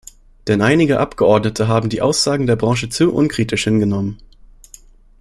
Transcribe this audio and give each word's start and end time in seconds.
Denn 0.47 0.61
einige 0.63 0.99
Abgeordnete 0.99 1.67
haben 1.67 1.87
die 1.89 2.01
Aussagen 2.01 2.47
der 2.47 2.55
Branche 2.55 2.89
zu 2.89 3.13
unkritisch 3.13 3.65
hingenommen. 3.65 4.17